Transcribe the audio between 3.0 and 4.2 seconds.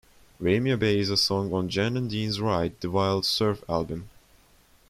Surf album.